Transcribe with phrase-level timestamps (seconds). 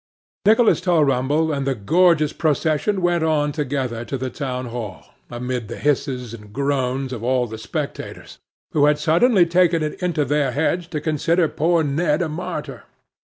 [0.47, 5.77] Nicholas Tulrumble and the gorgeous procession went on together to the town hall, amid the
[5.77, 8.39] hisses and groans of all the spectators,
[8.71, 12.85] who had suddenly taken it into their heads to consider poor Ned a martyr.